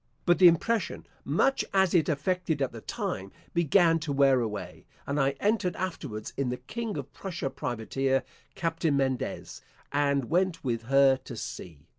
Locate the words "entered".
5.39-5.75